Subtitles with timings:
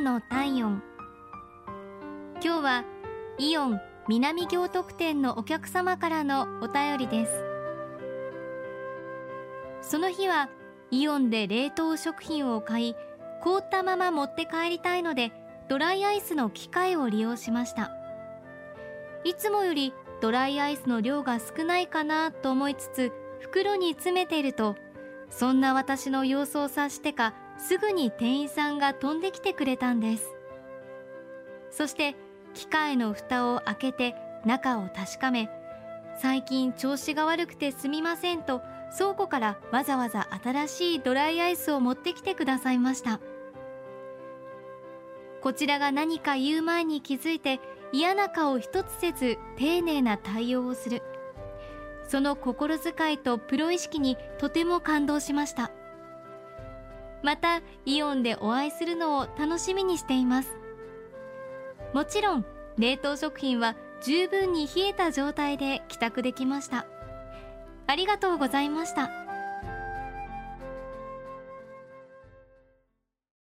[0.00, 0.82] の体温。
[2.42, 2.84] 今日は
[3.38, 7.42] イオン南行徳店のお客様からのお便りです。
[9.82, 10.48] その日は
[10.90, 12.94] イオンで冷凍食品を買い
[13.42, 15.32] 凍ったまま持って帰りたいので
[15.68, 17.90] ドライアイスの機械を利用しました。
[19.24, 24.76] いつもよりドライアイスの量が少ないかなと思いつつ袋に詰めていると
[25.28, 30.34] そんな私の様子を察してかすぐに店員さんが飛んできてくれたんです。
[31.70, 32.16] そして
[32.54, 35.50] 機械の蓋を開けて中を確かめ
[36.20, 38.62] 最近調子が悪くてすみませんと
[38.96, 43.20] 倉庫からわざわざ新しいドライアイスを持ってきてくださいました。
[45.40, 47.60] こちらが何か言う前に気づいて
[47.92, 51.02] 嫌な顔一つせず丁寧な対応をする。
[52.08, 55.70] その心遣いとプロ意識にとても感動しました。
[57.22, 60.56] またイオンでお会いするのを楽しみにしています。
[61.92, 62.44] もちろん
[62.78, 66.86] 冷凍食品は十分に冷えた状態で帰宅できました。
[67.86, 69.27] ありがとうございました。